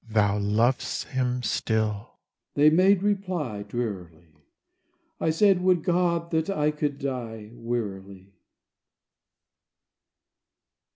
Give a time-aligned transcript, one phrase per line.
[0.09, 2.15] "Thou lov'st him still,"
[2.55, 4.29] they made reply, Drearily.
[5.19, 8.33] I said, "Would God that I could die!" Wearily.